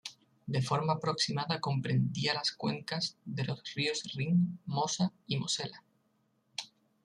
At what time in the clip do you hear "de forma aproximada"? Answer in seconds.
0.47-1.59